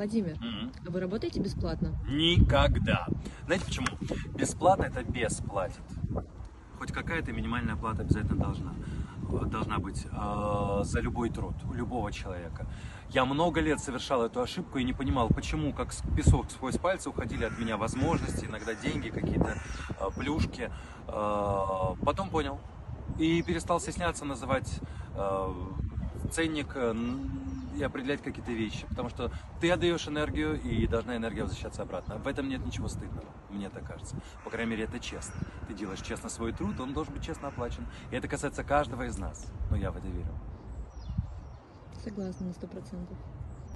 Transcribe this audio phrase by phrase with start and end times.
[0.00, 0.72] Владимир, Мгм.
[0.86, 1.92] а вы работаете бесплатно?
[2.08, 3.06] Никогда.
[3.44, 3.86] Знаете почему?
[4.34, 5.82] Бесплатно это бесплатит.
[6.78, 8.72] Хоть какая-то минимальная плата обязательно должна
[9.46, 12.66] должна быть э, за любой труд у любого человека.
[13.10, 17.44] Я много лет совершал эту ошибку и не понимал, почему, как песок сквозь пальцы уходили
[17.44, 19.54] от меня возможности, иногда деньги, какие-то
[20.00, 20.72] э, плюшки.
[21.08, 22.58] Э, потом понял
[23.18, 24.80] и перестал стесняться называть
[25.14, 25.54] э,
[26.32, 26.94] ценник э,
[27.80, 32.16] и определять какие-то вещи, потому что ты отдаешь энергию и должна энергия возвращаться обратно.
[32.16, 34.16] В этом нет ничего стыдного, мне так кажется.
[34.44, 35.34] По крайней мере, это честно.
[35.66, 37.86] Ты делаешь честно свой труд, он должен быть честно оплачен.
[38.10, 39.50] И это касается каждого из нас.
[39.70, 40.32] Но я в это верю.
[42.04, 43.16] Согласна на сто процентов.